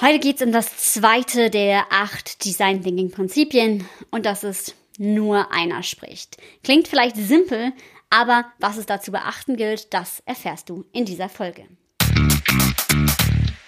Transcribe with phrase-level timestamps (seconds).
[0.00, 5.50] Heute geht es um das zweite der acht Design Thinking Prinzipien und das ist nur
[5.50, 6.36] einer spricht.
[6.62, 7.72] Klingt vielleicht simpel,
[8.08, 11.64] aber was es dazu beachten gilt, das erfährst du in dieser Folge.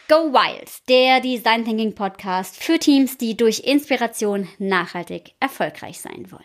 [0.06, 6.44] Go Wild, der Design Thinking Podcast für Teams, die durch Inspiration nachhaltig erfolgreich sein wollen.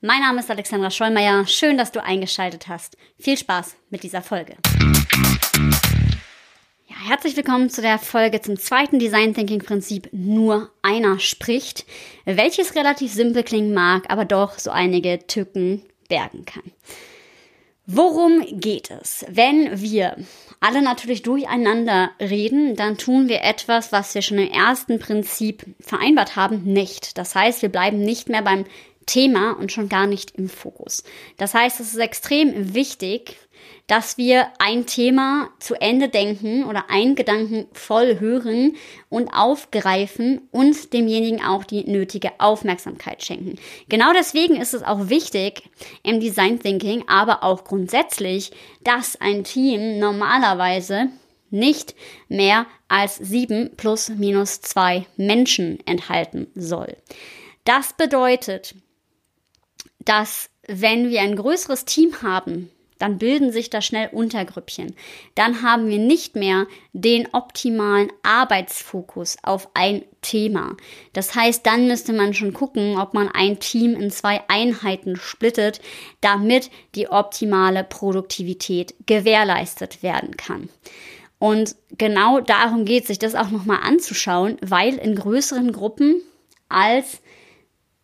[0.00, 1.46] Mein Name ist Alexandra Schollmeier.
[1.46, 2.96] Schön, dass du eingeschaltet hast.
[3.18, 4.56] Viel Spaß mit dieser Folge.
[7.04, 11.84] Herzlich willkommen zu der Folge zum zweiten Design Thinking Prinzip Nur einer spricht,
[12.26, 16.62] welches relativ simpel klingen mag, aber doch so einige Tücken bergen kann.
[17.86, 19.26] Worum geht es?
[19.28, 20.16] Wenn wir
[20.60, 26.36] alle natürlich durcheinander reden, dann tun wir etwas, was wir schon im ersten Prinzip vereinbart
[26.36, 27.18] haben, nicht.
[27.18, 28.64] Das heißt, wir bleiben nicht mehr beim
[29.06, 31.02] Thema und schon gar nicht im Fokus.
[31.36, 33.38] Das heißt, es ist extrem wichtig,
[33.86, 38.76] dass wir ein Thema zu Ende denken oder einen Gedanken voll hören
[39.08, 43.58] und aufgreifen und demjenigen auch die nötige Aufmerksamkeit schenken.
[43.88, 45.62] Genau deswegen ist es auch wichtig
[46.02, 51.08] im Design Thinking, aber auch grundsätzlich, dass ein Team normalerweise
[51.50, 51.94] nicht
[52.28, 56.96] mehr als sieben plus minus zwei Menschen enthalten soll.
[57.64, 58.74] Das bedeutet,
[60.00, 62.70] dass wenn wir ein größeres Team haben,
[63.02, 64.94] dann bilden sich da schnell Untergrüppchen.
[65.34, 70.76] Dann haben wir nicht mehr den optimalen Arbeitsfokus auf ein Thema.
[71.12, 75.80] Das heißt, dann müsste man schon gucken, ob man ein Team in zwei Einheiten splittet,
[76.20, 80.68] damit die optimale Produktivität gewährleistet werden kann.
[81.40, 86.22] Und genau darum geht es, sich das auch nochmal anzuschauen, weil in größeren Gruppen
[86.68, 87.20] als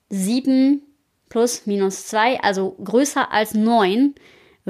[0.09, 0.83] sieben
[1.29, 4.17] plus minus zwei, also größer als neun,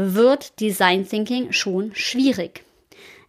[0.01, 2.63] wird Design Thinking schon schwierig.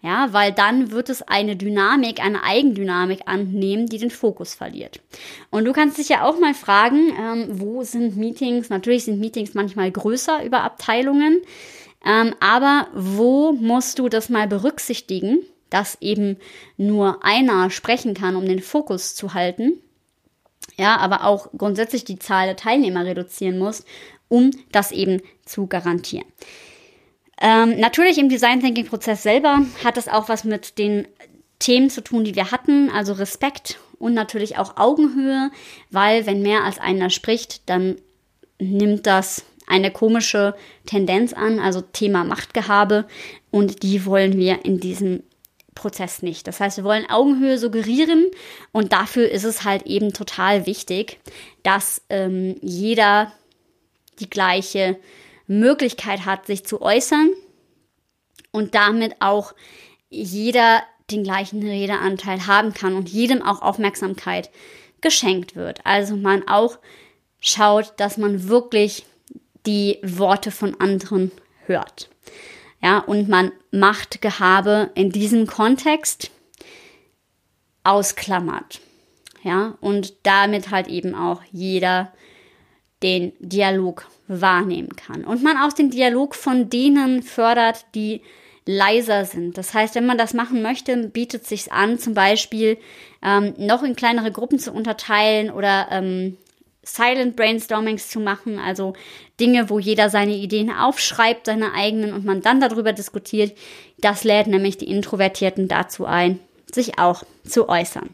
[0.02, 5.02] Ja, weil dann wird es eine Dynamik, eine Eigendynamik annehmen, die den Fokus verliert.
[5.50, 8.70] Und du kannst dich ja auch mal fragen, ähm, wo sind Meetings?
[8.70, 11.42] Natürlich sind Meetings manchmal größer über Abteilungen,
[12.06, 16.38] ähm, aber wo musst du das mal berücksichtigen, dass eben
[16.78, 19.82] nur einer sprechen kann, um den Fokus zu halten?
[20.78, 23.84] Ja, aber auch grundsätzlich die Zahl der Teilnehmer reduzieren muss,
[24.30, 26.26] um das eben zu garantieren.
[27.42, 31.08] Ähm, natürlich im Design Thinking Prozess selber hat es auch was mit den
[31.60, 35.52] Themen zu tun, die wir hatten, also Respekt und natürlich auch Augenhöhe,
[35.92, 37.98] weil wenn mehr als einer spricht, dann
[38.60, 43.06] nimmt das eine komische Tendenz an, also Thema Machtgehabe
[43.52, 45.24] und die wollen wir in diesem
[45.76, 46.48] Prozess nicht.
[46.48, 48.26] Das heißt, wir wollen Augenhöhe suggerieren
[48.72, 51.20] und dafür ist es halt eben total wichtig,
[51.64, 53.32] dass ähm, jeder
[54.20, 54.98] die gleiche
[55.48, 57.32] Möglichkeit hat, sich zu äußern
[58.52, 59.54] und damit auch
[60.10, 64.50] jeder den gleichen Redeanteil haben kann und jedem auch Aufmerksamkeit
[65.02, 65.86] geschenkt wird.
[65.86, 66.78] Also man auch
[67.40, 69.06] schaut, dass man wirklich
[69.66, 71.32] die Worte von anderen
[71.66, 72.10] hört.
[72.82, 76.32] Ja, und man Machtgehabe in diesem Kontext
[77.84, 78.80] ausklammert.
[79.44, 82.12] Ja, und damit halt eben auch jeder
[83.04, 85.24] den Dialog wahrnehmen kann.
[85.24, 88.22] Und man auch den Dialog von denen fördert, die
[88.66, 89.58] leiser sind.
[89.58, 92.78] Das heißt, wenn man das machen möchte, bietet sich an, zum Beispiel
[93.24, 96.38] ähm, noch in kleinere Gruppen zu unterteilen oder ähm,
[96.84, 98.94] Silent Brainstormings zu machen, also
[99.40, 103.58] Dinge, wo jeder seine Ideen aufschreibt, seine eigenen und man dann darüber diskutiert.
[103.98, 106.40] Das lädt nämlich die Introvertierten dazu ein,
[106.72, 108.10] sich auch zu äußern.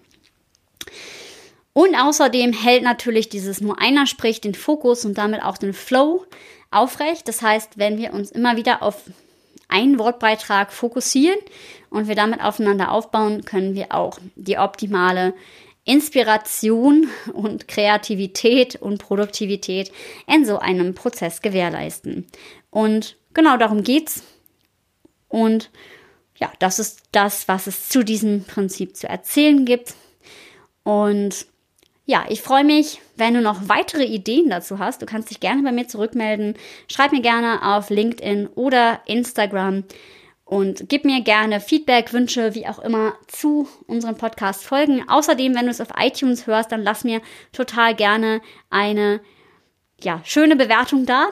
[1.77, 6.25] Und außerdem hält natürlich dieses nur einer spricht den Fokus und damit auch den Flow
[6.71, 7.27] aufrecht.
[7.27, 9.01] Das heißt, wenn wir uns immer wieder auf
[9.67, 11.37] einen Wortbeitrag fokussieren
[11.89, 15.33] und wir damit aufeinander aufbauen, können wir auch die optimale
[15.83, 19.91] Inspiration und Kreativität und Produktivität
[20.27, 22.25] in so einem Prozess gewährleisten.
[22.69, 24.23] Und genau darum geht's.
[25.27, 25.71] Und
[26.37, 29.93] ja, das ist das, was es zu diesem Prinzip zu erzählen gibt.
[30.83, 31.47] Und
[32.05, 35.02] ja, ich freue mich, wenn du noch weitere Ideen dazu hast.
[35.02, 36.55] Du kannst dich gerne bei mir zurückmelden.
[36.87, 39.84] Schreib mir gerne auf LinkedIn oder Instagram
[40.43, 45.09] und gib mir gerne Feedback, Wünsche, wie auch immer zu unseren Podcast-Folgen.
[45.09, 47.22] Außerdem, wenn du es auf iTunes hörst, dann lass mir
[47.52, 49.22] total gerne eine
[50.03, 51.29] ja, schöne Bewertung da,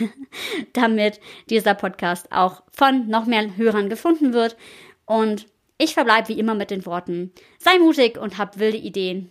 [0.72, 4.56] damit dieser Podcast auch von noch mehr Hörern gefunden wird.
[5.04, 5.46] Und
[5.78, 9.30] ich verbleibe wie immer mit den Worten, sei mutig und hab wilde Ideen.